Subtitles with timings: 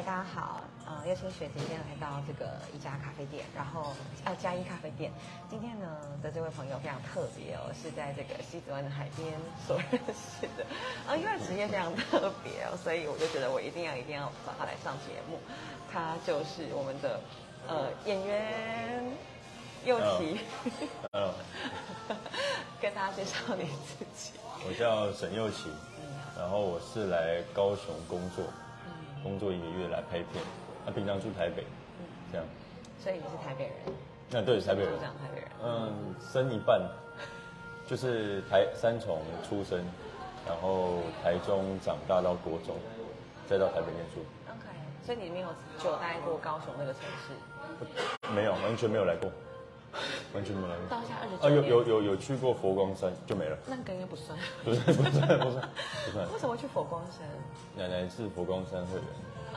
[0.00, 3.92] 嗨，大家好，呃，叶青学今天来到这个一家咖啡店，然后
[4.24, 5.12] 呃嘉一咖啡店。
[5.50, 5.86] 今天呢
[6.22, 9.28] 的这位朋友非常特别哦，是在这个西子湾的海边
[9.66, 10.64] 所认识的，
[11.06, 15.38] 啊，因为职业非常特别哦，所以我就觉得我一定要一定要找他来上节目。
[15.92, 17.20] 他就是我们的
[17.68, 19.04] 呃演员
[19.84, 20.40] 佑奇，
[21.12, 21.30] 嗯，
[22.80, 24.32] 跟大家介绍你自己。
[24.66, 25.68] 我叫沈佑奇，
[26.38, 28.46] 然后我是来高雄工作，
[29.22, 30.42] 工作一个月来拍片，
[30.84, 31.64] 他平常住台北，
[32.30, 32.46] 这样。
[33.02, 33.74] 所以你是台北人，
[34.30, 34.98] 那对，台北人。
[34.98, 35.48] 台北人。
[35.62, 36.80] 嗯，生一半，
[37.86, 39.78] 就是台三重出生，
[40.46, 42.76] 然后台中长大到国中，
[43.46, 44.66] 再到台北念书，OK，
[45.04, 47.34] 所以你没有久待过高雄那个城市，
[48.34, 49.30] 没有，完全没有来过，
[50.34, 50.86] 完全没有来过。
[50.88, 51.68] 到现在二十啊，九年。
[51.68, 54.38] 有有有有去过佛光山就没了，那个应该 不算。
[54.64, 55.50] 不是不是不是不
[56.12, 56.26] 算。
[56.32, 57.26] 为什么会去佛光山？
[57.76, 59.04] 奶奶是佛光山会员，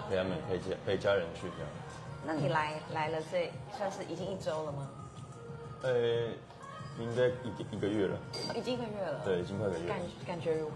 [0.09, 1.69] 陪他们陪家陪家人去这样。
[2.25, 4.89] 那你来来了这算是已经一周了吗？
[5.83, 5.91] 呃，
[6.97, 8.17] 应该一个一个月了，
[8.55, 9.21] 已经一个月了。
[9.25, 9.99] 对，已经快一个月了感。
[10.27, 10.73] 感觉如何？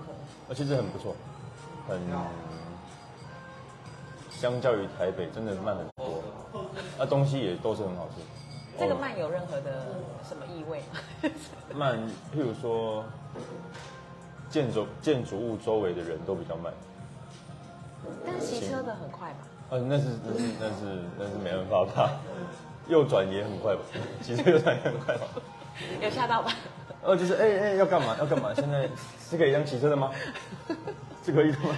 [0.49, 1.16] 呃，其实很不错，
[1.88, 1.99] 很
[4.30, 6.21] 相较于台北真的慢很多，
[6.99, 8.21] 那、东西也都是很好吃。
[8.80, 9.86] 这个哦慢有任何的
[10.28, 11.30] 什么意味吗？
[11.75, 11.97] 慢，
[12.33, 13.03] 譬如说
[14.50, 16.72] 建筑建筑物周围的人都比较慢，
[18.25, 19.38] 但是骑车的很快吧？
[19.70, 22.11] 呃，那是那是那是那是没办法吧，
[22.88, 23.81] 右转也很快吧，
[24.22, 25.23] 骑车右转也很快吧。
[26.02, 26.52] 有吓到吧？
[27.03, 28.53] 呃，就是哎哎、要干嘛要干嘛？
[28.55, 28.88] 现在
[29.30, 30.11] 是可以这样骑车的吗？
[31.25, 31.75] 是可以的吗？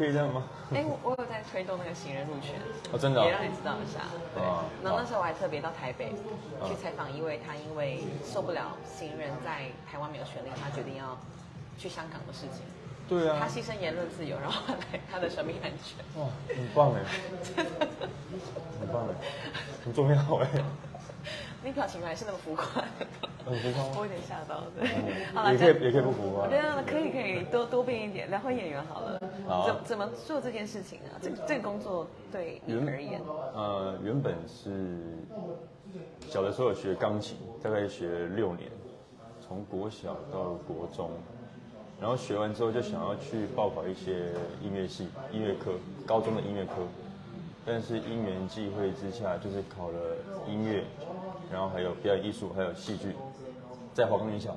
[0.00, 0.42] 可以这样吗？
[0.72, 2.56] 哎、我我有在推动那个行人路权，
[2.90, 3.30] 哦，真的、哦也。
[3.30, 4.00] 让你知道一下。
[4.34, 6.14] 对啊，然后那时候我还特别到台北
[6.64, 11.18] 去采访一位，他因为受不了行人在台湾没有权利，他决定要
[11.76, 12.64] 去香港的事情。
[13.06, 16.00] 对啊他，牺牲言论自由，然后换来他的生命安全。
[16.16, 17.04] 哇，很棒哎，
[18.80, 19.12] 很棒哎，
[19.84, 20.48] 很重要哎，
[21.62, 22.64] 你表情还是那么浮夸，
[23.44, 23.96] 很浮夸吗？
[23.98, 24.62] 我有点吓到。
[24.74, 24.88] 对，
[25.34, 26.48] 好了，也可以也可以不浮夸。
[26.48, 29.20] 对啊，可以可以多多变一点，聊回演员好了。
[29.46, 31.20] 好怎怎么做这件事情啊？
[31.20, 33.20] 这这个工作对你而言，
[33.54, 34.98] 呃，原本是
[36.28, 38.70] 小的时候有学钢琴，大概学六年，
[39.40, 41.10] 从国小到国中，
[42.00, 44.32] 然后学完之后就想要去报考一些
[44.62, 45.72] 音乐系、音乐科，
[46.06, 46.86] 高中的音乐科，
[47.66, 49.98] 但是因缘际会之下，就是考了
[50.48, 50.84] 音乐，
[51.50, 53.14] 然后还有表演艺术，还有戏剧，
[53.92, 54.56] 在华冈艺校，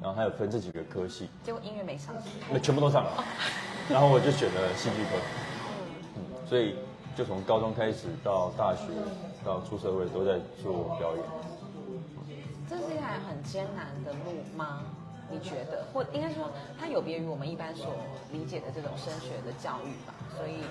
[0.00, 2.14] 然后还有分这几个科系，结果音乐没上。
[2.50, 3.24] 那全部都上了，
[3.88, 5.10] 然后我就选了戏剧科，
[6.16, 6.76] 嗯，所以
[7.16, 8.84] 就从高中开始到大学
[9.44, 11.24] 到出社会都在做表演。
[12.68, 14.82] 这是一条很艰难的路吗？
[15.30, 17.86] 你觉得，或应该说，它有别于我们一般所
[18.32, 20.62] 理解的这种升学的教育吧，所以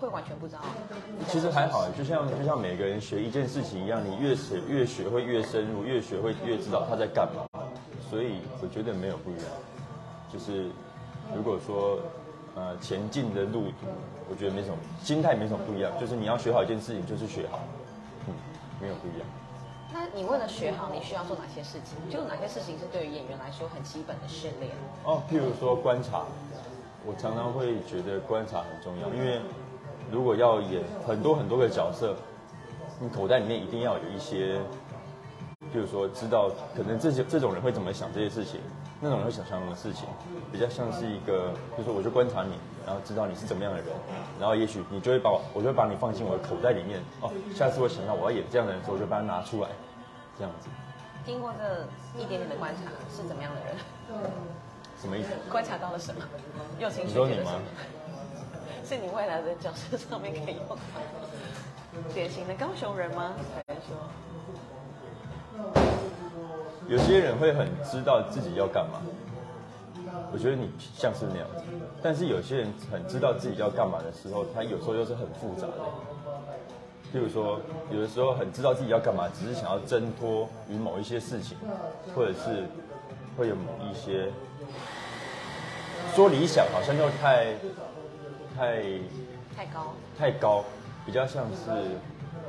[0.00, 0.60] 会完全不知道。
[1.28, 7.46] 其实还好，就像就像每个人学一件事情一样，你越学越学会越深入，越学会越知道他在干嘛。
[8.08, 9.44] 所以我觉得没有不一样，
[10.32, 10.70] 就是
[11.36, 12.00] 如果说
[12.56, 13.86] 呃前进的路途，
[14.28, 17.60] 我觉得没什么心态没什么不一样，就是你要学好一件事情，就是学好，
[18.26, 18.34] 嗯，
[18.80, 19.28] 没有不一样。
[19.92, 21.98] 那你为了学好，你需要做哪些事情？
[22.08, 24.72] 就哪些事情是对于演员来说很基本的训练？
[25.04, 26.24] 哦，譬如说观察，
[27.06, 29.40] 我常常会觉得观察很重要，因为
[30.10, 32.14] 如果要演很多很多个角色，
[32.98, 34.58] 你口袋里面一定要有一些，
[35.72, 38.60] 比如说知道可能这些这种人会怎么想这些事情，
[39.00, 40.04] 那种人会想什么事情，
[40.52, 42.54] 比较像是一个，就是说我就观察你，
[42.84, 43.86] 然后知道你是怎么样的人，
[44.38, 47.00] 然后也许你就会把我，我就会把你放进我的口袋里面。
[47.20, 49.68] 哦，下次我想到我要演这样的人的时候，我就把它拿出来，
[50.36, 50.68] 这样子，
[51.24, 53.76] 经过这一点点的观察，是怎么样的人？
[55.00, 55.30] 什么意思？
[55.50, 56.20] 观察到了什么？
[56.78, 57.52] 又情你说你吗？
[58.90, 60.76] 是你未来的角色上面可以用到
[62.12, 63.34] 典型的高雄人吗？
[63.68, 63.94] 还是说，
[66.88, 69.00] 有些人会很知道自己要干嘛，
[70.32, 71.62] 我觉得你像是那样子。
[72.02, 75.74] 但是有些人很知道自己要干嘛的时候，他有时候又是很复杂的。
[77.14, 77.60] 譬如说，
[77.92, 81.56] 有的时候很知道自己要干嘛，只是想要挣脱于某一些事情，
[82.12, 82.64] 或者是
[83.38, 84.32] 会有某一些
[86.12, 87.54] 说理想，好像又太
[88.60, 88.82] 太
[89.56, 89.94] 太高？
[90.18, 90.62] 太高，
[91.06, 91.70] 比较像是，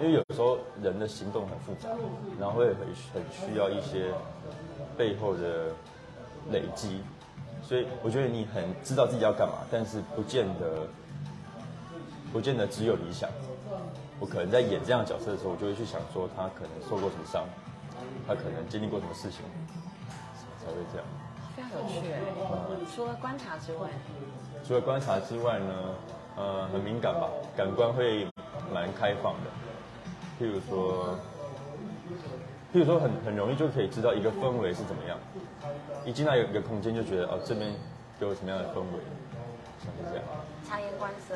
[0.01, 1.87] 因为有时候人的行动很复杂，
[2.37, 2.79] 然后会很
[3.13, 4.11] 很需要一些
[4.97, 5.69] 背后的
[6.51, 7.01] 累积，
[7.63, 10.85] 所以我觉得你很知道自己要干嘛，但是不见得
[12.33, 13.29] 不见得只有理想。
[14.19, 17.45] 我可能在演这样的角色的时候，我就会去想说他可能受过什么伤，
[18.27, 19.39] 他可能经历过什么事情，
[20.59, 21.07] 才会这样。
[21.55, 22.19] 非常有趣哎。
[22.93, 23.89] 除了观察之外，
[24.63, 25.73] 除了观察之外呢，
[26.37, 28.27] 呃很敏感吧，感官会
[28.73, 29.49] 蛮开放的。
[30.39, 31.15] 譬如说，
[32.73, 35.17] 譬如说很很容易就可以知道一个氛围是怎么样，
[36.05, 37.73] 一进到一个空间就觉得哦这边
[38.19, 39.01] 给我什么样的氛围，
[39.83, 40.25] 像是这样。
[40.67, 41.35] 察言观色，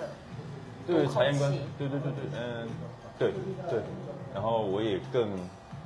[0.87, 2.67] 对，空察言观气，对对对对，嗯，
[3.19, 3.33] 对
[3.69, 3.79] 对。
[4.33, 5.29] 然后我也更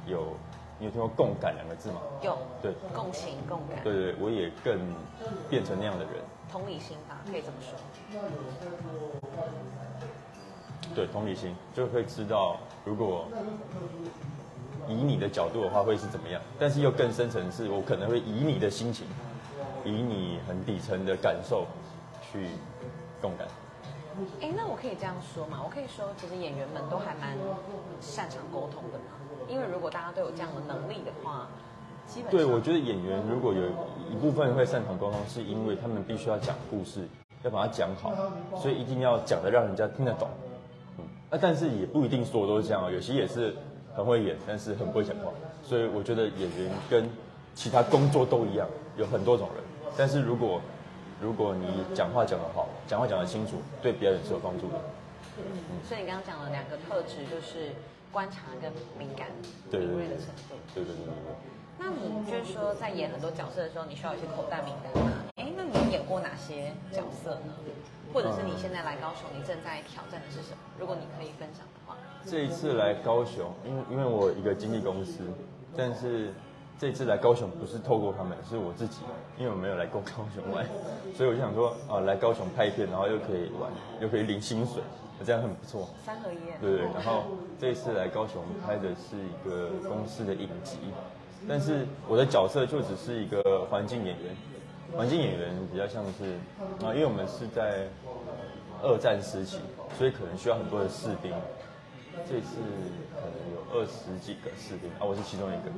[0.06, 0.33] 有，
[0.77, 2.01] 你有听过共感两个字吗？
[2.21, 4.77] 有对共情共感，对对，我也更
[5.50, 6.13] 变成那样的人。
[6.51, 7.78] 同理心吧，可以这么说。
[10.96, 13.28] 对，同理心就会知道，如果
[14.88, 19.06] 以你的角度的话会是怎么样，但是又更深层次，我可能会以你的心情，
[19.86, 21.68] 以你很底层的感受
[22.22, 22.48] 去
[23.22, 23.48] 共感。
[24.42, 25.62] 哎，那我可以这样说嘛？
[25.63, 27.38] 我可以说，其实演员们都还蛮
[28.01, 29.16] 擅长沟通的嘛。
[29.48, 31.48] 因为如果大家都有这样的能力的话，
[32.09, 33.61] 基本对，我觉得演员如果有
[34.11, 37.07] 一部分会擅长沟通，是因为他们必须要讲故事，
[37.44, 38.11] 要把它讲好，
[38.57, 40.27] 所以一定要讲的让人家听得懂。
[40.97, 43.56] 嗯，那但是也不一定所有都是这样啊，有些也是
[43.95, 45.31] 很会演，但是很不会讲话。
[45.61, 47.07] 所以我觉得演员跟
[47.53, 48.67] 其他工作都一样，
[48.97, 49.63] 有很多种人。
[49.95, 50.59] 但是如果
[51.21, 54.75] 如果你讲话讲得好，讲话讲得清楚，对表演是有帮助的。
[55.38, 55.45] 嗯
[55.88, 57.71] 所以你刚刚讲了两个特质，就是
[58.12, 59.27] 观察跟敏感、
[59.69, 60.55] 对对敏锐对的程度。
[60.73, 61.58] 对对对对对。
[61.79, 65.09] 那你就是说，在演很多角色的时候，你需要有一些口袋名单吗？
[65.37, 67.53] 哎，那你演过哪些角色呢？
[68.13, 70.57] 或者是你现在来高雄，你正在挑战的是什么？
[70.77, 71.95] 如果你可以分享的话，
[72.25, 75.23] 这一次来高雄，因为因为我一个经纪公司，
[75.77, 76.33] 但是
[76.77, 78.99] 这次来高雄不是透过他们，是我自己，
[79.37, 80.65] 因为我没有来过高雄玩，
[81.15, 83.71] 所以我就想说啊，来高雄拍片，然后又可以玩，
[84.01, 84.83] 又可以领薪水，
[85.23, 85.87] 这样很不错。
[86.03, 87.23] 三合一对，然后
[87.57, 90.77] 这一次来高雄拍的是一个公司的影集，
[91.47, 94.36] 但是我的角色就只是一个环境演员，
[94.95, 96.36] 环境演员比较像是
[96.86, 97.88] 啊，因为我们是在
[98.81, 99.59] 二战时期，
[99.97, 101.33] 所以可能需要很多的士兵。
[102.27, 102.57] 这次
[103.15, 105.71] 可能有二十几个士兵啊，我是其中一个。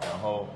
[0.00, 0.46] 然后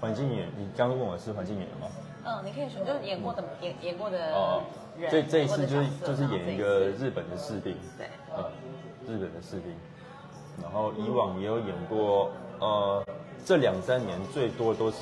[0.00, 1.86] 环境演，你刚刚问我是环境演员吗？
[2.24, 4.62] 嗯，你可以说，就是演过的演演过的哦，
[4.98, 8.44] 人，这这一次就是就是演一个日本的士兵，对，嗯，
[9.06, 9.72] 日本的士兵，
[10.60, 13.04] 然后以往也有演过，呃，
[13.44, 14.96] 这两三年最多都是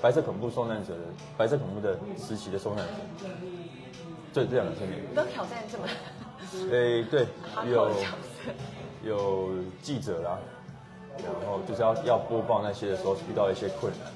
[0.00, 1.00] 白色恐怖受难者的
[1.36, 2.92] 白色恐怖的时期的受难者，
[4.32, 5.84] 这这两三年，都挑战这么
[6.70, 7.26] 诶，对，
[7.70, 7.90] 有
[9.04, 9.50] 有
[9.82, 10.38] 记者啦，
[11.18, 14.10] 然后就是要要播报那些的时候遇到一些困难，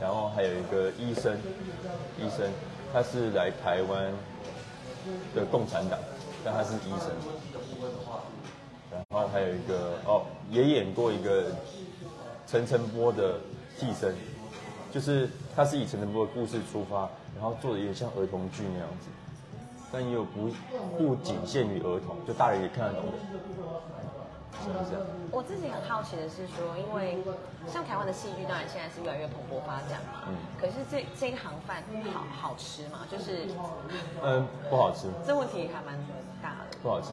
[0.00, 1.36] 然后还有一个医生，
[2.18, 2.48] 医生
[2.92, 4.12] 他是来台湾
[5.34, 5.98] 的共产党，
[6.44, 7.10] 但他是医生，
[9.10, 11.46] 然后还有一个哦，也演过一个
[12.46, 13.38] 陈晨波的
[13.78, 14.14] 替身，
[14.92, 19.08] 就是他是以陈晨波的故事出发，然后做的有点像儿童剧那样子，
[19.92, 20.50] 但又不
[20.96, 23.12] 不仅限于儿童，就大人也看得懂的，
[24.62, 24.96] 是不是？
[25.30, 27.18] 我自己很好奇的是说，因为
[27.66, 30.22] 像台湾的戏剧，当然现在是越来越蓬勃发展嘛。
[30.28, 31.82] 嗯可是这这一行饭
[32.12, 33.00] 好好吃吗？
[33.10, 33.48] 就是
[34.22, 35.98] 嗯，不好吃，这问题还蛮
[36.40, 36.78] 大的。
[36.82, 37.10] 不好吃。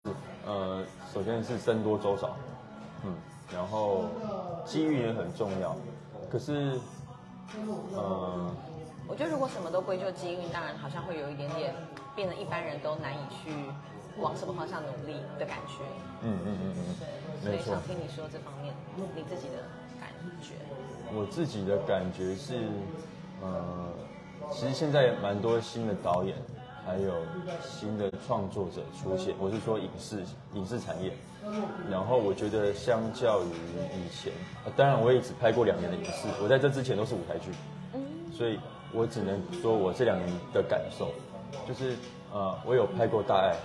[0.51, 0.83] 呃，
[1.13, 2.35] 首先是僧多粥少，
[3.05, 3.15] 嗯，
[3.53, 4.03] 然后
[4.65, 5.73] 机遇也很重要，
[6.29, 6.77] 可是，
[7.95, 8.51] 呃，
[9.07, 11.73] 我觉得如果什么都归咎机遇，当然好像会有一点点
[12.17, 13.49] 变得一般人都难以去
[14.19, 15.85] 往什么方向努力的感觉。
[16.21, 17.81] 嗯嗯嗯嗯，没错所以想。
[17.83, 19.63] 听你说这方面你自己的
[20.01, 20.09] 感
[20.41, 20.55] 觉。
[21.13, 22.67] 我自己的感觉是，
[23.41, 23.87] 呃，
[24.51, 26.35] 其实现在蛮多新的导演，
[26.85, 27.13] 还有
[27.63, 29.33] 新的创作者出现。
[29.39, 30.23] 我是说影视
[30.53, 31.11] 影视产业。
[31.89, 33.49] 然后我觉得相较于
[33.95, 34.31] 以前，
[34.63, 37.51] 啊当然我也只拍过两年的影视，我在这之前都是舞台剧，
[38.31, 38.59] 所以
[38.93, 41.09] 我只能说我这两年的感受，
[41.67, 41.95] 就是
[42.31, 43.55] 呃，我有拍过大爱。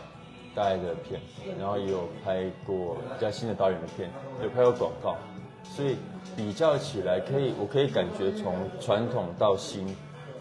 [0.54, 1.20] 大爱的片，
[1.60, 4.10] 然后也有拍过比较新的导演的片，
[4.42, 5.14] 有拍过广告，
[5.62, 5.98] 所以
[6.34, 9.94] 比较起来，可以我可以感觉从传统到新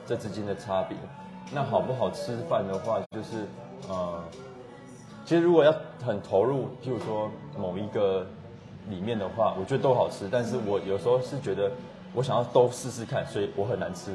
[0.06, 0.98] 这之间的差别。
[1.52, 3.46] 那好不好吃饭的话，就是
[3.88, 4.24] 呃，
[5.26, 5.74] 其实如果要
[6.04, 8.26] 很投入，譬如说某一个
[8.90, 11.72] 里面的话，我觉得都好吃，但是我有时候是觉得
[12.14, 14.12] 我想要都试试看，所以我很难吃。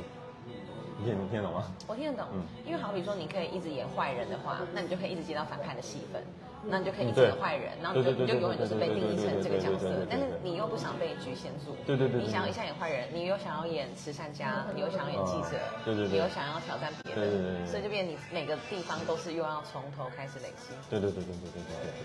[0.98, 1.64] 你听你听得懂吗？
[1.86, 6.22] 我听得懂，嗯因为好比说你可以一直演坏人的话，那你就可以一直接到反派的戏份，
[6.62, 20.74] 那你就可以演坏人，然后你就你就永远都是被定义成这个角色但是你又不想被局限住，对对对对你想要一下演坏人，你又想要演慈善家，你又想要演记者，嗯对对对你又想要挑战别人，对对对所以就变你每个地方都是又要从头开始累积。
[20.90, 22.04] 对对对对对对对对对。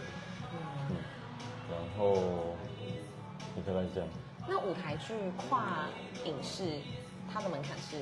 [0.90, 0.96] 嗯，
[1.70, 2.56] 然后
[3.56, 4.10] 你大概是这样。
[4.48, 5.14] 那舞台剧
[5.50, 5.88] 跨
[6.24, 6.64] 影视，
[7.34, 7.98] 它的门槛是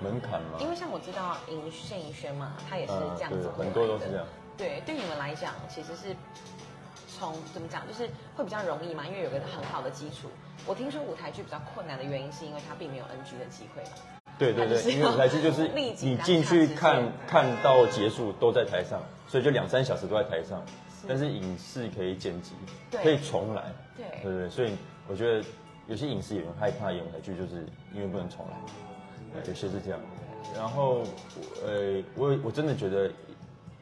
[0.00, 4.26] 门槛嘛，因为像我知道银谢银轩嘛，他也是嗯这样子、对很多都是这样。
[4.56, 6.14] 对，对你们来讲，其实是
[7.08, 10.28] 从怎么讲，就是会比较容易嘛，因为有个很好的基础。
[10.66, 13.90] 我听说舞台剧比较困难的原因，是因为它并没有 NG 的机会嘛。
[14.38, 20.62] 对对对，因为舞台剧就是你进去看看到结束都在台上，所以就两三小时都在台上。
[21.06, 22.54] 但是影视可以剪辑，
[22.90, 24.74] 可以重来，对对对对，所以
[25.06, 25.46] 我觉得
[25.86, 30.00] 有些影视演员害怕演舞台剧，就是因为不能重来，有些是这样。
[30.56, 31.02] 然后
[31.62, 33.10] 呃，我我真的觉得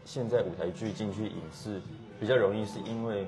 [0.04, 1.80] 现在舞台剧进去影视
[2.20, 3.26] 比较容易，是因为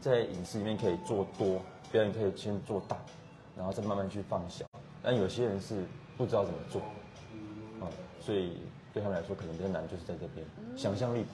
[0.00, 1.60] 在影视里面可以做多，
[1.92, 2.96] 表演可以先做大，
[3.56, 4.64] 然后再慢慢去放小。
[5.02, 5.84] 但有些人是
[6.16, 6.80] 不知道怎么做，
[7.80, 7.88] 啊、
[8.20, 8.58] 所以
[8.92, 11.24] 对他们来说可能比较难，就是在这边想象力、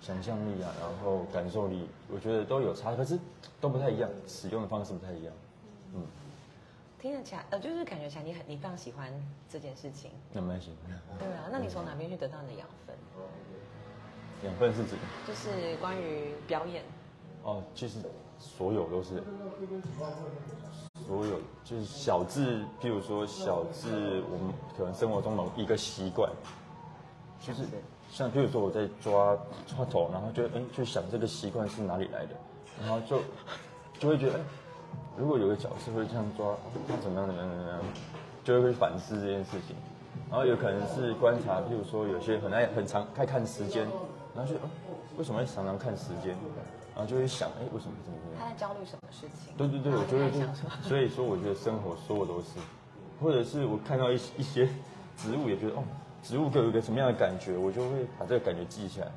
[0.00, 3.18] 想象力啊，然后感受力，我觉得都有差，可是
[3.60, 5.34] 都不太一样，使用的方式不太一样。
[5.94, 6.06] 嗯，
[7.00, 9.12] 听得起来，呃，就是感觉起来你很你非常喜欢
[9.48, 10.10] 这件事情。
[10.32, 11.00] 那蛮喜欢的。
[11.18, 12.87] 对啊，那你从哪边去得到你的养分？
[14.44, 14.90] 养分是指
[15.26, 16.82] 就是关于表演。
[17.42, 17.98] 哦，其实
[18.38, 19.22] 所有都是，
[21.06, 26.30] 所有就是小至，譬如说小至我们可能生活中某一个习惯，
[27.40, 27.62] 就是
[28.10, 32.34] 像譬如说我在抓抓头，然后就哎去想这个习惯是哪里来的，
[32.80, 33.20] 然后就
[33.98, 34.40] 就会觉得，哎
[35.16, 37.80] 如果有个角色会这样抓，哦他怎么样怎么样怎么样，
[38.44, 39.74] 就会去反思这件事情。
[40.30, 43.86] 然后有可能是观察，譬如说有些很爱很长爱看时间，
[44.34, 44.68] 然后就哦
[45.16, 46.36] 为什么会常常看时间，
[46.94, 48.40] 然后就会想，哎为什么怎么怎么样。
[48.40, 49.54] 他在焦虑什么事情？
[49.56, 52.58] 对对对，我就会想所以说我觉得生活所有都是，
[53.20, 54.68] 或者是我看到一一些
[55.16, 55.82] 植物，也觉得哦，
[56.22, 59.10] 植物给我一个什么样的感觉，我就会把这个感觉记下来。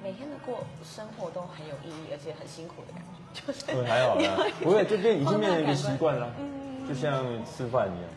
[0.00, 3.02] 每天的过生活都很有意义，而且很辛苦的感
[3.34, 8.08] 觉，就是对，还好啦，不会就变已经变成一个习惯了，嗯就像吃饭一样，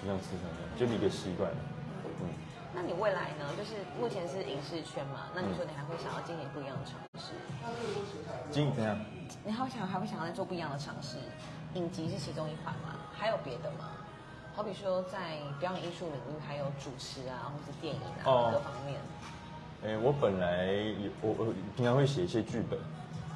[0.00, 1.56] 就像吃饭一样，就一个习惯了。
[2.22, 2.26] 嗯，
[2.74, 3.44] 那你未来呢？
[3.56, 7.32] 就是目前是影视圈嘛，那你说你还会想要经营不一样的尝试？
[8.50, 8.98] 今怎样？
[9.44, 11.18] 你还会想还会想要再做不一样的尝试？
[11.74, 12.96] 影集是其中一环吗？
[13.12, 13.90] 还有别的吗？
[14.54, 19.00] 好比说在表演艺术领域，还有主持啊，或是电影啊、哦各方面。
[19.84, 22.78] 哎，我本来有我我平常会写一些剧本，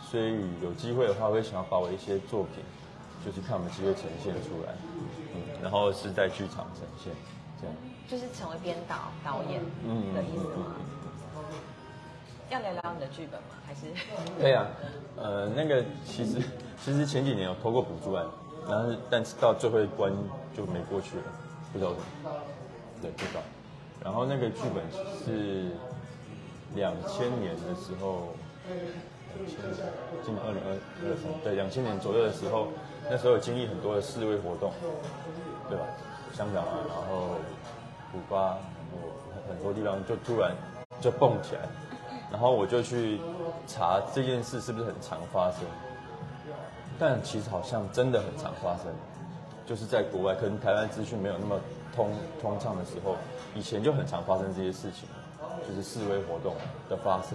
[0.00, 2.64] 所以有机会的话，我会想要把我一些作品，
[3.24, 4.72] 就是看有没有机会呈现出来，
[5.34, 7.12] 嗯，然后是在剧场呈现，
[7.60, 7.74] 这样。
[8.08, 10.76] 就是成为编导、导演嗯的意思吗？
[12.48, 13.48] 要聊聊你的剧本吗？
[13.66, 13.86] 还是？
[14.40, 14.66] 对啊，
[15.16, 16.40] 呃，那个其实
[16.82, 18.24] 其实前几年有投过补助案，
[18.68, 20.12] 然后但是到最后一关
[20.56, 21.24] 就没过去了，
[21.72, 22.30] 不知道为什么，
[23.02, 23.40] 对，不知道。
[24.04, 24.84] 然后那个剧本
[25.24, 25.72] 是
[26.76, 28.28] 两千年的时候，
[28.68, 29.92] 两千年，
[30.24, 30.70] 今年二零二
[31.02, 32.68] 二三，对，两千年左右的时候，
[33.10, 34.72] 那时候有经历很多的示威活动，
[35.68, 35.84] 对吧？
[36.32, 37.34] 香港啊，然后
[38.12, 38.58] 古巴，然
[38.92, 39.08] 后
[39.48, 40.54] 很多地方就突然
[41.00, 41.62] 就蹦起来，
[42.30, 43.20] 然后我就去
[43.66, 45.60] 查这件事是不是很常发生，
[46.98, 48.86] 但其实好像真的很常发生，
[49.64, 51.60] 就是在国外，可能台湾资讯没有那么
[51.94, 52.10] 通
[52.40, 53.16] 通畅的时候，
[53.54, 55.08] 以前就很常发生这些事情，
[55.66, 56.54] 就是示威活动
[56.88, 57.32] 的发生。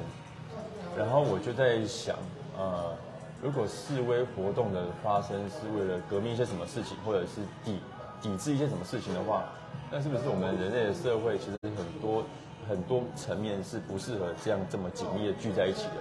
[0.98, 2.16] 然后我就在想，
[2.58, 2.94] 呃，
[3.42, 7.80] 如果示威活动的发生是为了革命一些什么事情，或者是抵
[8.22, 9.44] 抵制一些什么事情的话，
[9.92, 12.24] 那是不是我们人类的社会其实很多
[12.70, 15.98] 很多层面是不适合这样这么紧密的聚在一起的？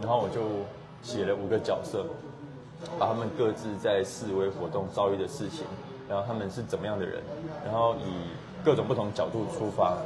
[0.00, 0.40] 然后我就
[1.02, 2.06] 写了五个角色，
[2.98, 5.66] 把他们各自在示威活动遭遇的事情，
[6.08, 7.22] 然后他们是怎么样的人，
[7.64, 8.30] 然后以
[8.64, 9.96] 各种不同角度出发，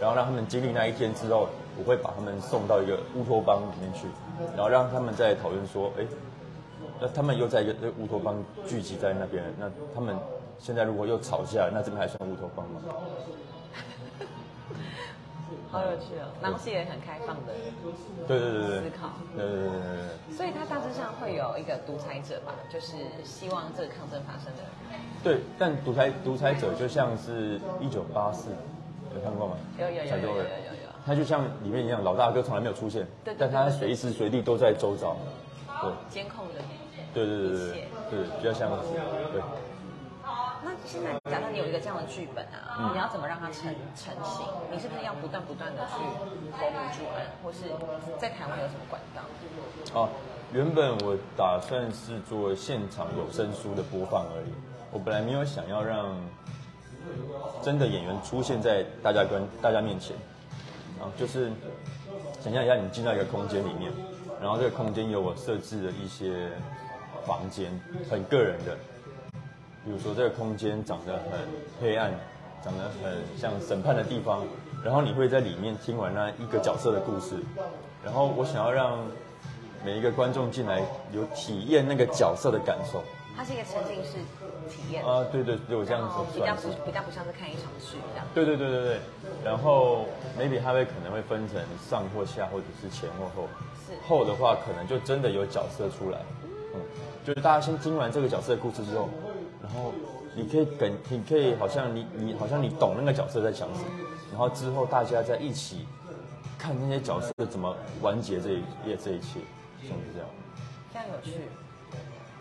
[0.00, 1.48] 然后让他们经历那一天之后，
[1.78, 4.06] 我会把他们送到一个乌托邦里面去，
[4.56, 6.04] 然后让他们再讨论说，哎，
[7.00, 8.36] 那他们又在一个乌托邦
[8.66, 10.16] 聚集在那边，那他们
[10.60, 12.80] 现在如果又吵架，那这边还算乌托邦吗？
[15.72, 17.52] 好有趣哦，然后是也很开放的，
[18.26, 20.36] 对对对对，思考对对对对对。
[20.36, 24.62] 所以他大致上会有一个独裁者吧，就是希望这个抗争发生的。
[25.22, 28.50] 对，但独裁独裁者就像是一九八四，
[29.14, 29.56] 有看过吗？
[29.78, 30.44] 有有有有有有。
[31.06, 35.16] 他就像里面一样，老大哥从来没有出现，对对对但他随时随地都在周遭。
[35.82, 36.54] 对，监控的。
[37.14, 38.88] 对对对对对，对，比较像是
[39.32, 39.40] 对。
[40.82, 44.46] 那现在假设你有一个这样的剧本啊，嗯你要怎么让它成成型？
[44.72, 45.98] 你是不是要不断不断的去
[46.56, 47.58] 投入助案，或是
[48.18, 49.22] 在台湾有什么管道？
[49.92, 50.08] 哦，
[50.52, 54.52] 原本我打算是做现场有声书的播放而已，
[54.90, 56.16] 我本来没有想要让
[57.62, 60.16] 真的演员出现在大家跟大家面前，
[61.00, 61.50] 啊，就是
[62.40, 63.92] 想象一下你进到一个空间里面，
[64.40, 66.50] 然后这个空间有我设置的一些
[67.24, 67.70] 房间，
[68.10, 68.76] 很个人的，
[69.90, 71.40] 比比如说这个空间长得很
[71.80, 72.10] 黑暗，
[72.64, 74.42] 长得很像审判的地方，
[74.82, 77.36] 然后你会在里面听完那一个角色的故事，
[78.02, 78.98] 然后我想要让
[79.84, 80.80] 每一个观众进来
[81.12, 83.02] 有体验那个角色的感受。
[83.36, 84.18] 它是一个沉浸式
[84.70, 86.68] 体验，啊，对对，对我这样子比较不。
[86.86, 88.24] 比较不像是看一场剧一样。
[88.34, 88.98] 对对对对对，
[89.44, 90.06] 然后
[90.38, 93.48] maybe 它会可能会分成上或下，或者是前或后。
[93.86, 96.18] 是后的话，可能就真的有角色出来，
[96.74, 96.80] 嗯，
[97.24, 99.08] 就是大家先听完这个角色的故事之后，
[99.72, 99.92] 然后
[100.34, 103.86] 你可以跟你可以好像你你好像你懂那个角色在想什么，
[104.30, 105.86] 然后之后大家在一起
[106.58, 109.40] 看那些角色怎么完结这一页这一切，
[109.82, 110.28] 像是这样。
[110.92, 111.30] 非常有趣，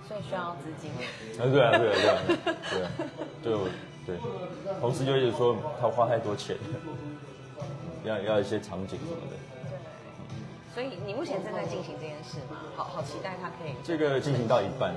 [0.07, 0.89] 所以需要资金。
[1.39, 2.91] 啊，对啊，对啊，对啊，对啊，
[3.43, 3.69] 对，我
[4.07, 4.17] 对，
[4.81, 7.07] 同时就一直说他花太多钱，嗯
[8.05, 9.37] 要要一些场景什么的。
[10.73, 12.57] 所以你目前正在进行这件事吗？
[12.75, 13.73] 好好期待它可以。
[13.83, 14.95] 这个进行到一半，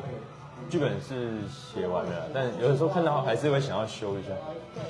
[0.71, 4.31] 剧本是写完了，但有的时候看到还是会想要修一下。
[4.75, 4.83] 对，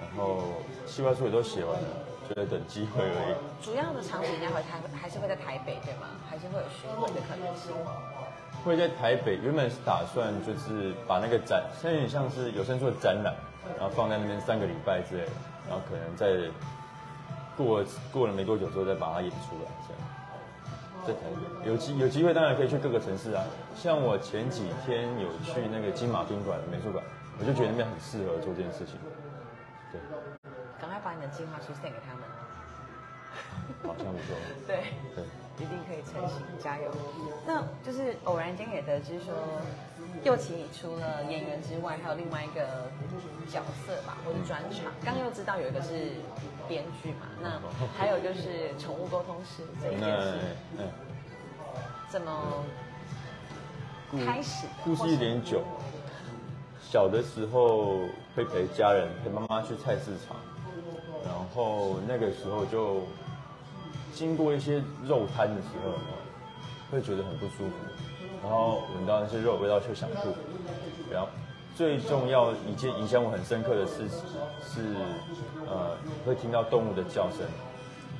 [0.00, 0.42] 然后
[0.86, 1.88] 计划书也都写完了，
[2.28, 3.64] 就在等机会而已。
[3.64, 6.08] 主要的场景应该会台还是会在台北对吗？
[6.28, 7.72] 还是会有巡回的可能性？
[8.62, 13.34] 会在台北，原本是打算就是把那个展，现在有点像是有声书的展览，
[13.78, 15.32] 然后放在那边三个礼拜之类的，
[15.66, 16.50] 然后可能在
[17.56, 17.82] 过
[18.12, 20.09] 过了没多久之后再把它演出来，这样。
[21.06, 21.20] 在台
[21.62, 27.04] 北有机有机会当然可以去各个城市啊，像我前几天有去那个金马宾馆美术馆，
[27.38, 28.96] 我就觉得那边很适合做这件事情。
[29.90, 30.00] 对，
[30.80, 32.22] 赶快把你的计划书 send 给他们。
[33.86, 34.36] 好像不错。
[34.66, 34.82] 对，
[35.14, 35.24] 对，
[35.64, 36.90] 一定可以成型，加油！
[37.46, 39.32] 那就是偶然间也得知说，
[40.24, 42.90] 佑琪你除了演员之外，还有另外一个
[43.48, 44.92] 角色吧，或者专场。
[45.04, 46.10] 刚又知道有一个是
[46.70, 47.60] 编剧嘛，那
[47.98, 50.38] 还有就是宠物沟通师这一件那事，
[50.78, 50.88] 嗯，
[52.08, 52.64] 怎么
[54.24, 54.72] 开始的？
[54.84, 55.64] 故事一点久。
[56.80, 57.98] 小的时候
[58.36, 60.36] 会陪家人陪妈妈去菜市场，
[61.24, 63.02] 然后那个时候就
[64.14, 65.94] 经过一些肉摊的时候，
[66.92, 67.74] 会觉得很不舒服，
[68.44, 70.34] 然后闻到那些肉味道就想吐。
[71.10, 71.28] 然后
[71.76, 74.18] 最重要一件影响我很深刻的事情
[74.62, 74.94] 是，
[75.66, 77.46] 呃，会听到动物的叫声，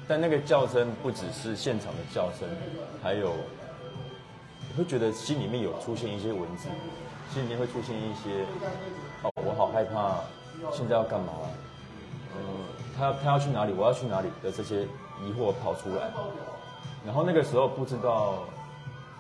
[0.09, 2.49] 但那个叫声不只是现场的叫声，
[3.03, 3.33] 还有
[4.69, 6.69] 你会觉得心里面有出现一些文字，
[7.35, 8.47] 心里面会出现一些，
[9.23, 10.21] 哦，我好害怕，
[10.73, 11.33] 现在要干嘛？
[12.37, 12.43] 嗯，
[12.97, 13.73] 他他要去哪里？
[13.73, 14.83] 我要去哪里的这些
[15.23, 16.11] 疑惑跑出来，
[17.05, 18.45] 然后那个时候不知道，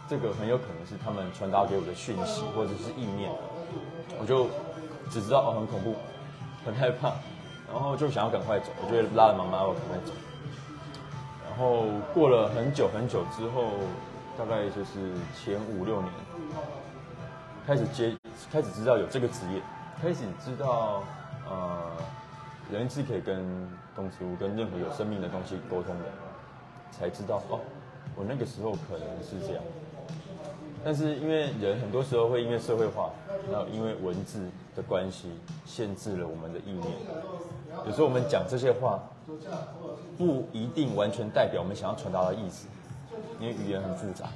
[0.09, 3.31] 这个很有可能是他们传达给我的讯息或者是意念，
[4.21, 4.47] 我就
[5.11, 5.95] 只知道哦很恐怖，
[6.65, 7.13] 很害怕，
[7.73, 10.13] 然后就想要赶快走，我就拉着妈妈我赶快走。
[11.49, 13.71] 然后过了很久很久之后，
[14.39, 16.13] 大概就是前五六年，
[17.67, 18.17] 开始接，
[18.51, 19.61] 开始知道有这个职业，
[20.01, 21.03] 开始知道，
[21.49, 21.91] 呃，
[22.71, 23.45] 人是可以跟
[23.95, 26.05] 动植物、跟任何有生命的东西沟通的，
[26.91, 27.61] 才知道哦，
[28.15, 29.63] 我那个时候可能是这样。
[30.85, 33.11] 但是因为人很多时候会因为社会化，
[33.51, 35.29] 然后因为文字的关系，
[35.67, 36.87] 限制了我们的意念。
[37.87, 39.01] 有时候我们讲这些话，
[40.17, 42.67] 不一定完全代表我们想要传达的意思，
[43.39, 44.27] 因为语言很复杂，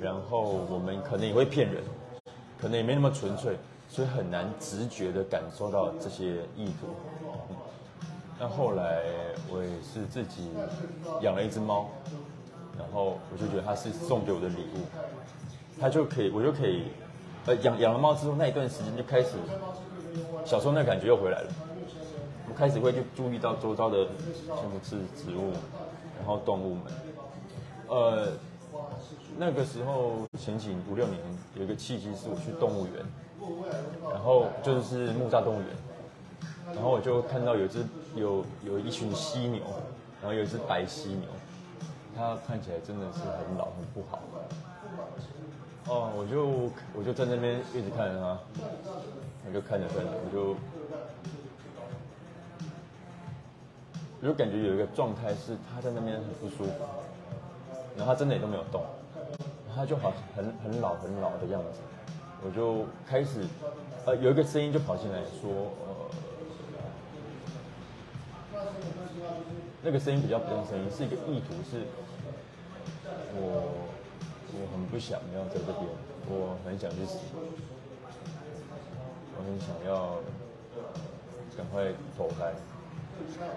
[0.00, 1.82] 然后我们可能也会骗人，
[2.60, 3.56] 可能也没那么纯粹，
[3.88, 6.86] 所以很难直觉的感受到这些意图。
[7.50, 7.56] 嗯
[8.40, 9.02] 那后来
[9.48, 10.50] 我也是自己
[11.20, 11.86] 养了一只猫，
[12.76, 14.80] 然后我就觉得它是送给我的礼物，
[15.80, 16.84] 他就可以，我就可以，
[17.46, 19.30] 呃，养养了猫之后那一段时间就开始，
[20.44, 21.52] 小时候那感觉又回来了。
[22.48, 24.06] 我开始会去注意到周遭的
[24.46, 25.52] 像是植物，
[26.18, 26.84] 然后动物们。
[27.88, 28.28] 呃，
[29.38, 31.18] 那个时候前几五六年
[31.54, 32.94] 有一个契机是我去动物园，
[34.10, 35.68] 然后就是木栅动物园，
[36.74, 39.62] 然后我就看到有只有有一群犀牛，
[40.20, 41.28] 然后有一只白犀牛，
[42.14, 44.20] 它看起来真的是很老很不好。
[45.88, 48.38] 哦，我就我就在那边一直看着他，
[49.46, 50.56] 我就看着看着，我就
[54.20, 56.70] 我就感觉有一个状态是他在那边很不舒服，
[57.96, 58.80] 然后他真的也都没有动，
[59.68, 61.80] 然后就好像很很老很老的样子，
[62.44, 63.44] 我就开始
[64.06, 65.72] 呃有一个声音就跑进来说，
[68.54, 68.62] 呃，
[69.82, 71.82] 那个声音比较不像声音，是一个意图是，
[73.34, 73.88] 我
[74.54, 75.88] 我很不想要在这边，
[76.28, 77.18] 我很想去死，
[79.36, 80.20] 我很想要
[81.56, 82.52] 赶快投胎。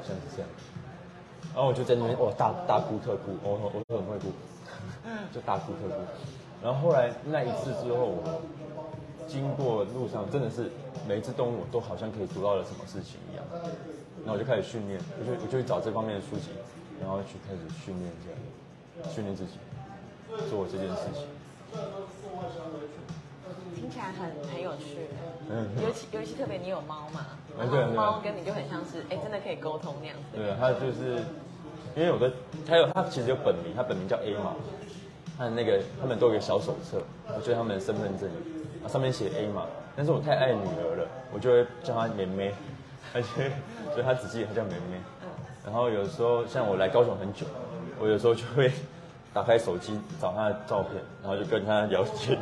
[0.04, 0.50] 像是这样。
[1.54, 4.32] 然后我就在那边，哦，大大哭特哭，我我我很会哭，
[5.34, 6.02] 就大哭特哭。
[6.62, 8.42] 然后后来那一次之后，我
[9.28, 10.70] 经过路上，真的是
[11.08, 13.46] 每一只动物都好像可以读到了什么事情一样。
[14.24, 16.52] 然后我就开始训练，我就我就去找这方面的书籍，
[17.00, 19.58] 然后去开始训练这样，训练自己
[20.50, 21.24] 做这件事情。
[23.76, 25.08] 听起来很很有趣，
[25.50, 27.26] 嗯尤其尤其特别你有猫嘛，
[27.58, 30.38] 然后猫跟你就很像是哎，真的可以沟通那样子。
[30.38, 31.22] 对，它就是
[31.96, 32.32] 因为有的，
[32.68, 34.56] 它有它其实有本名，它本名叫 A 嘛，
[35.38, 38.30] 他的那个他们都有一个小手册，我觉得他们的身份证
[38.84, 42.54] 啊上面写 A 嘛，但是我太爱女儿了，我就会叫她妹妹，
[43.14, 43.52] 而且
[43.92, 45.00] 所以她只记得她叫妹妹。
[45.64, 47.46] 然后有时候像我来高雄很久，
[48.00, 48.72] 我有时候就会
[49.36, 52.40] 打开手机找他的照片，然后就跟他聊天。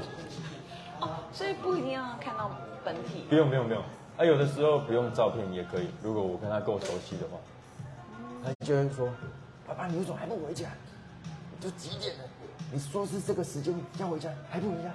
[1.01, 2.51] 哦，所以不一定要看到
[2.85, 3.33] 本体不。
[3.33, 3.81] 用不用不用，
[4.15, 7.39] 啊有的时候不用照片也可以，如果我跟他够熟悉的话，
[8.45, 9.09] 他就会说，
[9.67, 10.69] 爸爸你为什么还不回家？
[11.59, 12.23] 都几点了？
[12.71, 14.91] 你说是这个时间要回家，还不回家？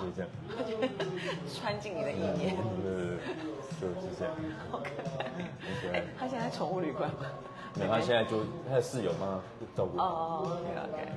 [0.00, 0.90] 就是这样，
[1.54, 4.34] 穿进你的意念，对对对，就是这样。
[4.68, 4.90] 好可
[5.22, 5.30] 爱。
[5.38, 7.26] 很可爱，哎他现在在宠物旅馆吗？
[7.74, 9.38] 没有，他现在就他的室友帮他
[9.76, 11.08] 照顾，哦，OK OK，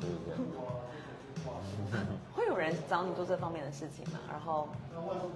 [0.00, 0.40] 就是这样。
[2.34, 4.18] 会有人找你做这方面的事情吗？
[4.30, 4.66] 然后，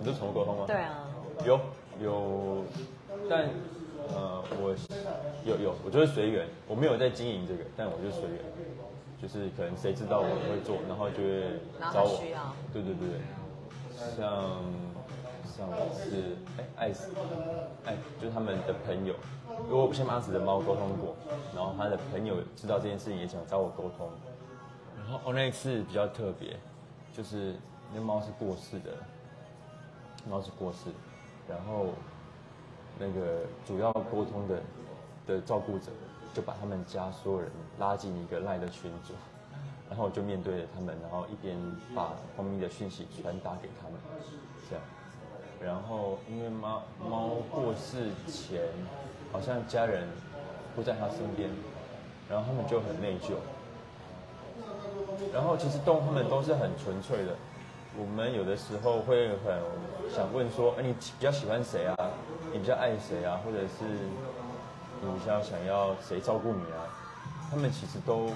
[0.01, 0.65] 你是宠物沟通吗？
[0.67, 1.07] 对啊，
[1.45, 1.61] 有
[2.01, 2.65] 有，
[3.29, 3.49] 但
[4.15, 4.75] 呃，我
[5.45, 8.41] 有有，我就是随缘，我没有在经营这个，但我就随缘，
[9.21, 11.61] 就是可能谁知道我会做，然后就会
[11.93, 12.17] 找我。
[12.17, 13.21] 他需要，对对对，
[14.17, 14.63] 像
[15.57, 17.11] 像是哎爱死
[17.87, 19.15] 哎，就是他们的朋友，
[19.65, 21.17] 因为我先跟阿死的猫沟通过，
[21.55, 24.11] 然后他的朋友知道这件事情也想找我沟通，
[24.99, 26.59] 然后哦那一次比较特别，
[27.11, 27.55] 就是
[27.95, 28.91] 那猫是过世的，
[30.29, 30.91] 猫是过世，
[31.49, 31.87] 然后
[32.99, 34.61] 那个主要沟通的
[35.27, 35.91] 的照顾者
[36.35, 39.15] 就把他们家所有人拉进一个赖的群组，
[39.89, 41.57] 然后我就面对着他们，然后一边
[41.95, 43.99] 把猫咪的讯息传达给他们，
[44.69, 44.85] 这样。
[45.65, 48.61] 然后因为猫猫过世前，
[49.33, 50.07] 好像家人
[50.75, 51.51] 不在他身边，
[52.29, 53.35] 然后他们就很内疚。
[55.33, 57.33] 然后其实动物它们都是很纯粹的，
[57.99, 59.59] 我们有的时候会很
[60.15, 61.97] 想问说，哎，你比较喜欢谁啊？
[62.53, 63.41] 你比较爱谁啊？
[63.45, 63.85] 或者是
[65.01, 66.85] 你比较想要谁照顾你啊？
[67.51, 68.29] 他们其实都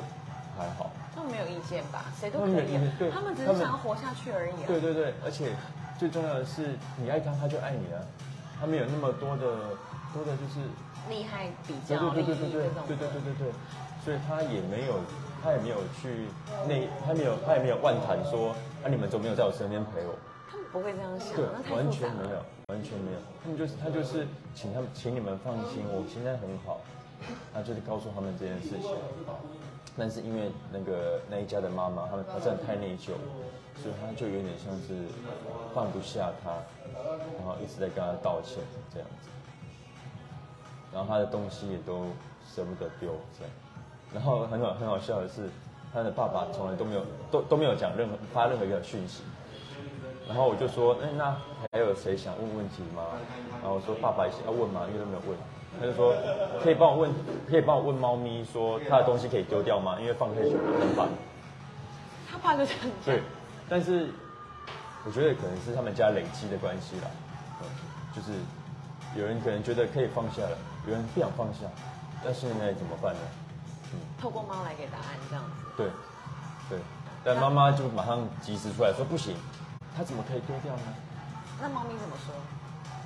[0.57, 0.91] 还好。
[1.15, 2.05] 他们没有意见吧？
[2.19, 4.67] 谁都可以意见对，他们只是想要活下去而已啊。
[4.67, 5.51] 对对对，而且
[6.01, 6.65] 最重要的是，
[6.97, 8.01] 你爱他，他就爱你啊。
[8.59, 9.77] 他没有那么多的
[10.15, 10.65] 多的，就是
[11.11, 13.53] 厉害比对较、利对对对对对对对对对，
[14.03, 14.97] 所以他也没有，
[15.45, 16.25] 他也没有去
[16.67, 20.17] 那，他没有他也没有万谈说，啊你们怎么没有在我身边陪我？
[20.51, 21.45] 他们不会这样想对，，
[21.77, 22.41] 完全没有。，
[22.73, 23.19] 完全没有。
[23.45, 26.81] 他们就是他就是请他们请你们放心，我现在很好，
[27.53, 28.89] 他就是告诉他们这件事情。
[30.01, 33.13] 但是因为那个那一家的妈妈，他们她真的太内疚，
[33.77, 35.05] 所以他就有点像是
[35.75, 36.51] 放不下他，
[37.37, 39.29] 然后一直在跟他道歉这样子。
[40.91, 42.07] 然后他的东西也都
[42.49, 43.53] 舍不得丢这样。
[44.15, 45.51] 然后很好很好笑的是，
[45.93, 49.23] 他的爸爸从来都没有都都没有讲任何发任何一个讯息。
[50.27, 51.37] 然后我就说，哎，那
[51.73, 53.05] 还有谁想问问题吗？
[53.61, 54.87] 然后我说爸爸也要问吗？
[54.89, 55.39] 因为都没有问。
[55.79, 56.15] 他就说，
[56.63, 57.11] 可以帮我问，
[57.49, 59.97] 可以帮我问猫咪说它的东西可以丢掉吗？
[60.01, 61.09] 因为放太久了很烦。
[62.31, 63.23] 他怕就这样讲对，，
[63.69, 64.09] 但是
[65.05, 67.11] 我觉得可能是他们家累积的关系啦，
[67.63, 67.67] 嗯
[68.15, 68.33] 就是
[69.19, 70.57] 有人可能觉得可以放下了，
[70.87, 71.61] 有人不想放下，
[72.25, 73.21] 那现在怎么办呢？
[74.21, 75.51] 透过猫来给答案这样子。
[75.77, 75.87] 对，
[76.69, 76.79] 对，
[77.25, 79.35] 但妈妈就马上及时出来说不行，
[79.97, 80.83] 它怎么可以丢掉呢？
[81.61, 82.35] 那猫咪怎么说？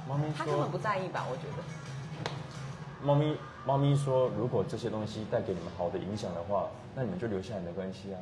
[0.08, 1.24] 猫咪它根本不在意吧？
[1.30, 1.62] 我觉得。
[3.04, 3.36] 猫咪
[3.66, 8.20] 猫咪说，如果这些东西带给你们好的影响的话，那你们就留下来没关系啊。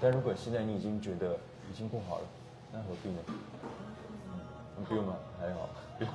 [0.00, 1.38] 但如果现在你已经觉得
[1.70, 2.24] 已经不好了，
[2.72, 3.18] 那何必呢？
[4.76, 6.12] 嗯，不用了，还好，不用。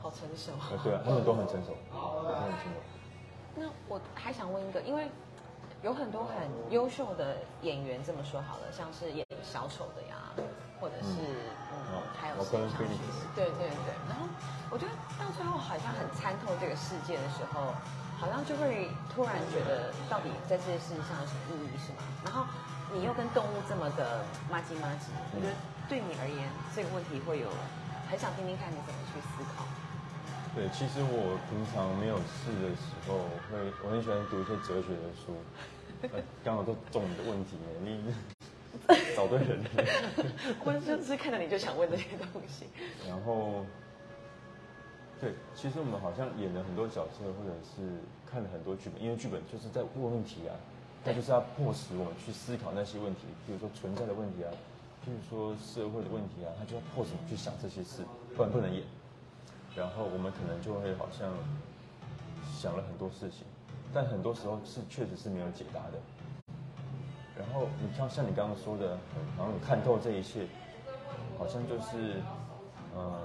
[0.00, 0.52] 好成熟。
[0.70, 2.78] 呃， 对啊，他们都很成熟，都很成熟。
[3.56, 5.10] 那我还想问一个，因为
[5.82, 10.30] 有很多很优秀的演员，这么说好了，像是演小丑的呀，
[10.80, 11.63] 或者是嗯
[11.94, 12.98] 哦还有我跟谁像 Felix
[13.38, 13.94] 对对对。
[14.10, 14.26] 然后
[14.70, 17.70] 我觉得到最后好像很参透这个世界的时候，
[18.18, 22.02] 好像就会突然觉得，到底在这些事情上有什么意义，是吗？
[22.26, 22.42] 然后
[22.92, 25.54] 你又跟动物这么的麻吉麻吉，我觉得
[25.88, 27.48] 对你而言这个问题会有
[28.10, 29.64] 很想听听看你怎么去思考。
[30.54, 35.34] 对，其实我平常没有事的时候，会我很喜欢读一些哲学的书，
[36.14, 38.14] 呃刚好都中你的问题呢，你
[39.16, 39.70] 找对人了。
[40.64, 42.66] 我就是看到你就想问这些东西。
[43.08, 43.64] 然后，
[45.20, 50.52] 对，其实我们好像演了很多角色，或者是看了很多剧本，因为剧本就是在问问题啊，
[51.04, 54.50] 它就是要迫使我们去思考那些问题，比如说存在的问题啊，
[55.04, 58.02] 譬如说社会的问题啊，他就要迫使你去想这些事，
[58.36, 58.82] 不然不能演。
[59.76, 61.32] 然后我们可能就会好像
[62.56, 63.46] 想了很多事情，
[63.92, 65.98] 但很多时候是确实是没有解答的。
[67.36, 68.96] 然后你像像你刚刚说的，
[69.36, 70.46] 然后你看透这一切，
[71.36, 72.22] 好像就是，
[72.94, 73.20] 呃，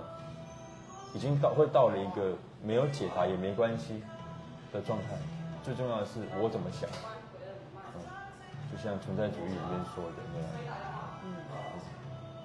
[1.13, 4.02] 已经到会到了一个没有解答也没关系
[4.74, 5.17] 的状态。
[5.62, 6.89] 最重要的是我怎么想，
[7.76, 8.02] 嗯，
[8.72, 10.76] 就像存在主义里面说的那样，
[11.24, 11.30] 嗯，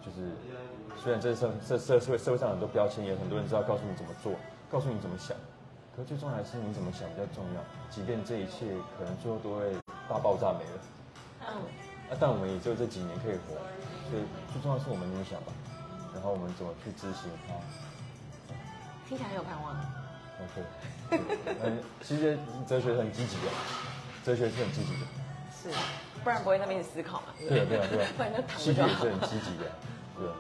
[0.05, 0.33] 就是
[1.03, 4.33] 虽然这社这社社会社会上很多标签，也很多人知道告诉你怎么做，
[4.69, 5.35] 告诉你怎么想，
[5.97, 7.61] 可最重要的是你怎么想比较重要。
[7.89, 9.73] 即便这一切可能最后都会
[10.07, 10.81] 大爆炸没了。
[11.49, 11.63] 嗯，
[12.11, 13.55] 啊，但我们也只有这几年可以活，
[14.11, 15.53] 所以最重要是我们怎么想吧，
[16.13, 17.55] 然后我们怎么去执行它。
[19.09, 19.77] 听起来很有盼望。
[20.41, 20.63] OK，
[21.63, 23.53] 嗯，其实哲学是很积极的，
[24.25, 25.07] 哲学是很积极的，
[25.53, 25.69] 是，
[26.25, 27.29] 不然不会那么一直思考嘛。
[27.39, 29.71] 对啊对啊对啊 不然就躺戏剧也是很积极的，
[30.19, 30.35] 对啊，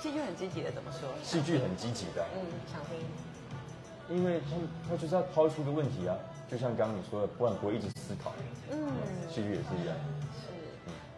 [0.00, 1.08] 戏剧很积极的，怎么说？
[1.22, 2.40] 戏剧很积极的啊，嗯，
[2.72, 2.96] 想听。
[4.08, 6.14] 因为他们他就是要抛出个问题啊，
[6.50, 8.32] 就像刚刚你说的，不然不会一直思考，
[8.70, 8.78] 嗯，
[9.28, 9.94] 戏剧也是一样。
[10.34, 10.52] 是。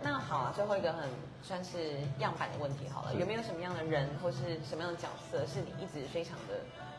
[0.02, 1.08] 那好啊，最后一个很
[1.42, 4.38] 算是样板的问题好了，有没有什么样的人或是
[4.68, 6.54] 什么样的角色是你一直非常的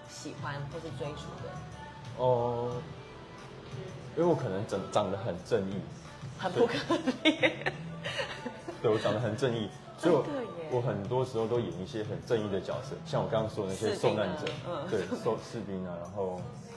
[0.09, 1.49] 喜欢或是追逐的？
[2.17, 2.75] 哦，
[4.17, 5.75] 因为我可能长长得很正义，
[6.37, 6.73] 很不可
[7.23, 7.51] 怜。
[8.81, 10.15] 对我长得很正义，所以
[10.71, 16.68] 我很多时候都演一些很正义的角色，像我刚刚说的那些受难者，嗯对，受士兵啊，然后，嗯，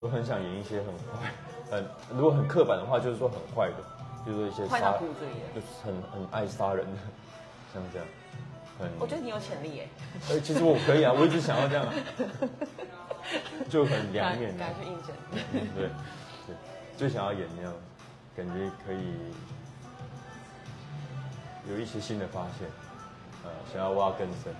[0.00, 1.32] 我很想演一些很坏，
[1.70, 3.76] 很如果很刻板的话，就是说很坏的，
[4.26, 6.98] 就是说一些坏到杀骨子里耶就是很很爱杀人的，
[7.72, 8.06] 像这样，
[8.78, 9.88] 很，我觉得你有潜力耶，
[10.30, 11.92] 呃，其实我可以啊，我一直想要这样啊，
[13.68, 15.16] 就很两面的赶，快去应征。
[15.52, 15.88] 嗯对，
[16.46, 16.56] 对，
[16.96, 17.72] 就想要演那样，
[18.36, 19.14] 感觉可以
[21.70, 22.68] 有一些新的发现，
[23.44, 24.54] 呃，想要挖更深，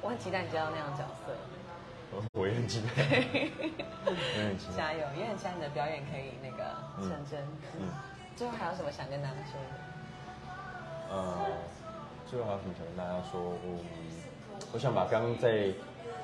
[0.00, 1.32] 我很期待你接到那样的角色，
[2.12, 2.88] 我 我也很期待，
[4.04, 4.76] 我也很期待。
[4.76, 5.00] 加油！
[5.16, 7.40] 也很期待你的表演可以那个成真。
[7.78, 7.88] 嗯，
[8.36, 11.14] 最后还有什么想跟大家说的？
[11.14, 11.46] 呃，
[12.26, 13.40] 最后还有什么想跟大家说？
[13.40, 13.78] 我
[14.72, 15.68] 我想把刚刚在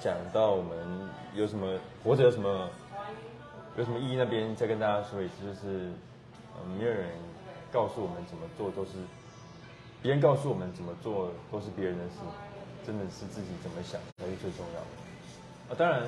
[0.01, 2.68] 讲到我们有什么活着有什么
[3.77, 5.90] 有什么意义那边再跟大家说一次，就是
[6.59, 7.09] 嗯，没有人
[7.72, 8.92] 告诉我们怎么做，都是
[10.03, 12.18] 别人告诉我们怎么做都是别人的事，
[12.85, 15.06] 真的是自己怎么想才是最重要的。
[15.68, 16.02] 啊，当然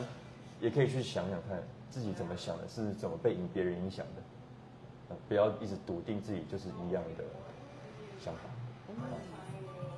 [0.60, 4.22] 也可以去想想看自己怎么想的，是怎么被别人影响的。
[5.10, 7.24] 呃不要一直笃定自己就是一样的
[8.22, 8.40] 想法，
[9.02, 9.16] 啊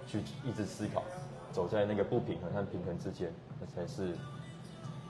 [0.06, 1.02] 去一直思考，
[1.50, 4.14] 走在那个不平衡和平衡之间，那才是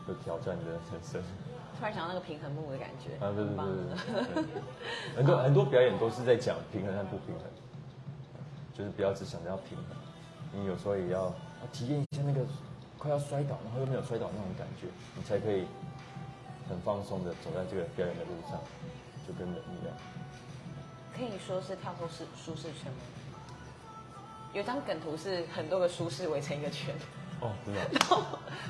[0.08, 1.22] 有挑战的人生。
[1.78, 7.44] 突然想到那个平衡木的感觉，啊，对对对对 对，很多很多表演都是在讲平衡和不平衡，
[8.72, 9.84] 就是不要只想着要平衡，
[10.52, 12.40] 你有时候也要要体验一下那个
[13.00, 14.86] 快要摔倒，然后又没有摔倒那种感觉，
[15.16, 15.64] 你才可以
[16.68, 18.60] 很放松的走在这个表演的路上，
[19.26, 19.96] 就跟人一样。
[21.16, 22.98] 可以说是跳脱舒舒适圈吗？
[24.52, 26.94] 有张梗图是很多个舒适围成一个圈，
[27.40, 28.22] 哦，真的， 然后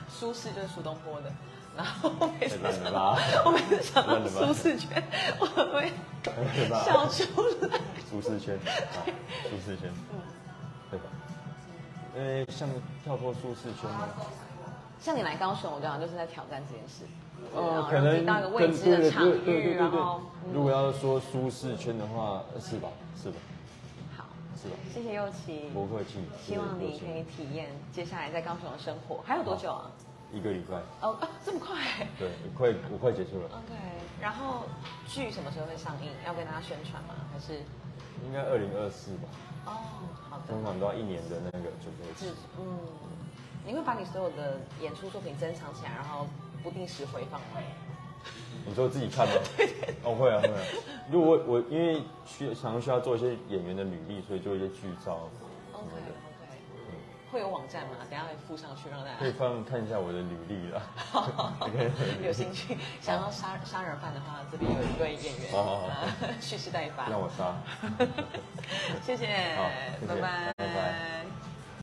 [0.08, 1.32] 舒适就是苏东坡的，
[1.76, 5.02] 然后每次太烂了我每次想到舒适圈，
[5.40, 5.90] 我会？
[6.84, 7.80] 笑出来。
[8.08, 9.02] 舒适圈啊，
[9.50, 10.24] 舒适圈，对吧？
[12.20, 12.68] 因为像
[13.02, 14.08] 跳脱舒适圈呢，
[15.00, 17.04] 像你来高雄，我觉得就是在挑战这件事。
[17.54, 20.20] 哦可能到一个未知的对场域，然后，
[20.52, 22.88] 如果要说舒适圈的话，呃是吧？
[23.16, 23.36] 是吧？
[24.14, 24.76] 好，是吧？
[24.92, 29.90] 谢谢佑琪，不客气，希望你可以体验接下来在高雄的生活，还有多久啊？
[30.30, 31.74] 一个礼拜，哦啊，这么快
[32.18, 33.74] 对，快我快结束了，？OK，
[34.20, 34.64] 然后
[35.08, 36.10] 剧什么时候会上映？
[36.26, 37.14] 要跟大家宣传吗？
[37.32, 37.54] 还是？
[38.26, 39.24] 应该二零二四吧，
[39.66, 39.72] 哦，
[40.28, 40.44] 好的。
[40.48, 42.36] 通常都要一年的那个准备是期。
[42.58, 42.78] 嗯，
[43.66, 46.26] 你会把你所有的演出作品珍藏起来，然后
[46.62, 47.60] 不定时回放吗？
[48.66, 49.34] 你说自己看吗？
[50.04, 50.60] 哦，会啊会啊。
[51.10, 55.90] 如果我我因为需常常需要做一些演员的履历，所以做一些剧照什么的，OK，
[57.30, 57.96] 会有网站吗？
[58.10, 59.38] 等下会附上去让大可以家。
[59.38, 60.82] 放看一下我的履历了。
[62.22, 65.86] 有兴趣想要杀杀人犯的话，这边有一位演员好好好
[66.22, 67.08] 呃蓄势待发。
[67.08, 67.54] 让我杀。
[69.04, 71.49] 谢谢好，谢谢拜拜，拜拜